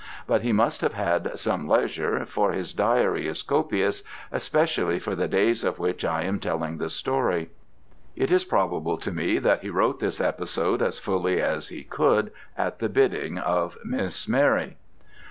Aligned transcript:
But 0.25 0.41
he 0.41 0.51
must 0.51 0.81
have 0.81 0.95
had 0.95 1.39
some 1.39 1.67
leisure, 1.67 2.25
for 2.25 2.53
his 2.53 2.73
diary 2.73 3.27
is 3.27 3.43
copious, 3.43 4.01
especially 4.31 4.97
for 4.97 5.13
the 5.13 5.27
days 5.27 5.63
of 5.63 5.77
which 5.77 6.03
I 6.03 6.23
am 6.23 6.39
telling 6.39 6.79
the 6.79 6.89
story. 6.89 7.51
It 8.15 8.31
is 8.31 8.43
probable 8.43 8.97
to 8.97 9.11
me 9.11 9.37
that 9.37 9.61
he 9.61 9.69
wrote 9.69 9.99
this 9.99 10.19
episode 10.19 10.81
as 10.81 10.97
fully 10.97 11.39
as 11.39 11.67
he 11.67 11.83
could 11.83 12.31
at 12.57 12.79
the 12.79 12.89
bidding 12.89 13.37
of 13.37 13.77
Miss 13.85 14.27
Mary. 14.27 14.75